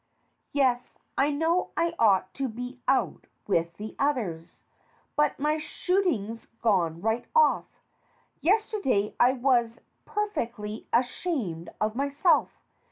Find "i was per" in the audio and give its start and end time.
9.19-10.27